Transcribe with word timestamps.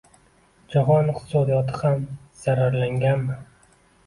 Jahon 0.75 1.11
iqtisodiyoti 1.13 1.75
ham 1.83 2.01
zararlanganmi? 2.45 3.39